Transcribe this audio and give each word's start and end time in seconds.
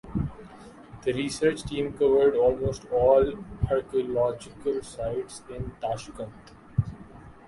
The 1.03 1.13
research 1.13 1.61
team 1.61 1.93
covered 1.93 2.35
almost 2.35 2.85
all 2.91 3.33
archaeological 3.69 4.81
sites 4.81 5.43
in 5.47 5.73
Tashkent. 5.79 6.33